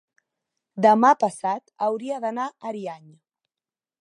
Demà 0.85 1.11
passat 1.25 1.63
hauria 1.89 2.19
d'anar 2.25 2.49
a 2.49 2.73
Ariany. 2.73 3.15